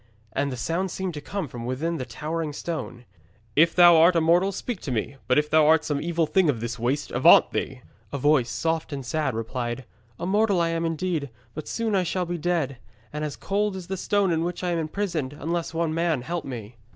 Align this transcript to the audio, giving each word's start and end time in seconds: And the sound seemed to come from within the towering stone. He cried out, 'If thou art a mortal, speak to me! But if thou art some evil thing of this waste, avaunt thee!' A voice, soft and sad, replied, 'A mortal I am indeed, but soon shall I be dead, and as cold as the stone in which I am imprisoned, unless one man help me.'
And 0.33 0.51
the 0.51 0.57
sound 0.57 0.89
seemed 0.89 1.13
to 1.13 1.21
come 1.21 1.47
from 1.47 1.63
within 1.63 1.97
the 1.97 2.07
towering 2.07 2.53
stone. 2.53 2.91
He 2.91 2.95
cried 2.95 3.03
out, 3.03 3.51
'If 3.61 3.75
thou 3.75 3.97
art 3.97 4.15
a 4.15 4.19
mortal, 4.21 4.51
speak 4.51 4.81
to 4.81 4.91
me! 4.91 5.17
But 5.27 5.37
if 5.37 5.47
thou 5.47 5.67
art 5.67 5.85
some 5.85 6.01
evil 6.01 6.25
thing 6.25 6.49
of 6.49 6.59
this 6.59 6.79
waste, 6.79 7.11
avaunt 7.11 7.51
thee!' 7.51 7.83
A 8.11 8.17
voice, 8.17 8.49
soft 8.49 8.91
and 8.91 9.05
sad, 9.05 9.35
replied, 9.35 9.85
'A 10.17 10.25
mortal 10.25 10.59
I 10.59 10.69
am 10.69 10.85
indeed, 10.85 11.29
but 11.53 11.67
soon 11.67 12.03
shall 12.03 12.23
I 12.23 12.31
be 12.31 12.39
dead, 12.39 12.79
and 13.13 13.23
as 13.23 13.35
cold 13.35 13.75
as 13.75 13.85
the 13.85 13.95
stone 13.95 14.31
in 14.31 14.43
which 14.43 14.63
I 14.63 14.71
am 14.71 14.79
imprisoned, 14.79 15.33
unless 15.39 15.71
one 15.71 15.93
man 15.93 16.23
help 16.23 16.45
me.' 16.45 16.77